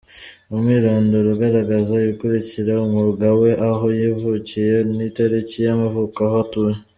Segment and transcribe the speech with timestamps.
[0.53, 6.75] Umwirondoro ugaragaza ibikurikira: Umwuga we, aho yavukiye n’itariki y’amavuko, aho atuye;.